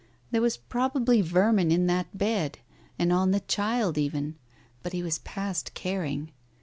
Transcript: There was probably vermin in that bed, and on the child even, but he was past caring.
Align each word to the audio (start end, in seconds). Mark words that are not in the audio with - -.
There 0.31 0.41
was 0.41 0.57
probably 0.57 1.21
vermin 1.21 1.69
in 1.71 1.85
that 1.85 2.17
bed, 2.17 2.57
and 2.97 3.13
on 3.13 3.29
the 3.29 3.41
child 3.41 3.99
even, 3.99 4.35
but 4.81 4.93
he 4.93 5.03
was 5.03 5.19
past 5.19 5.75
caring. 5.75 6.31